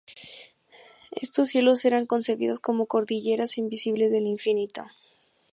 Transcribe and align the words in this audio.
Estos 1.11 1.49
cielos 1.49 1.85
eran 1.85 2.07
concebidos 2.07 2.59
como 2.59 2.87
"cordilleras 2.87 3.59
invisibles 3.59 4.09
del 4.09 4.25
infinito". 4.25 4.87